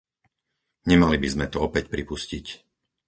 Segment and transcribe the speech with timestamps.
[0.89, 2.45] Nemali by sme to opäť pripustiť.